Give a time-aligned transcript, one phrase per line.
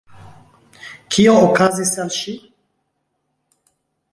[1.17, 2.35] Kio okazis al ŝi?